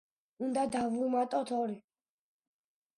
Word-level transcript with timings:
უნდა 0.47 0.63
დავუმატოთ 0.77 1.55
ორი. 1.61 1.81